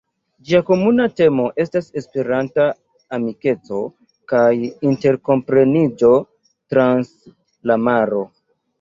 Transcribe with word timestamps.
Ĝia 0.51 0.59
komuna 0.69 1.03
temo 1.19 1.45
estas 1.63 1.89
"Esperanta 2.01 2.65
amikeco 3.19 3.83
kaj 4.35 4.43
interkompreniĝo 4.65 6.15
trans 6.75 7.17
la 7.73 7.83
maro". 7.89 8.29